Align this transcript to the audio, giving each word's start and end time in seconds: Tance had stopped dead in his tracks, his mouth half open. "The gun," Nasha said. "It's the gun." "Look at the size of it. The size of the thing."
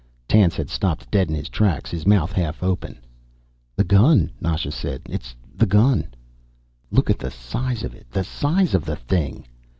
Tance 0.27 0.55
had 0.55 0.67
stopped 0.71 1.11
dead 1.11 1.29
in 1.29 1.35
his 1.35 1.47
tracks, 1.47 1.91
his 1.91 2.07
mouth 2.07 2.31
half 2.31 2.63
open. 2.63 2.97
"The 3.75 3.83
gun," 3.83 4.31
Nasha 4.41 4.71
said. 4.71 5.03
"It's 5.07 5.35
the 5.55 5.67
gun." 5.67 6.07
"Look 6.89 7.11
at 7.11 7.19
the 7.19 7.29
size 7.29 7.83
of 7.83 7.93
it. 7.93 8.09
The 8.09 8.23
size 8.23 8.73
of 8.73 8.83
the 8.85 8.95
thing." 8.95 9.45